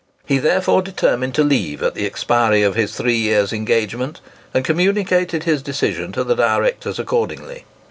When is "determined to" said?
0.81-1.43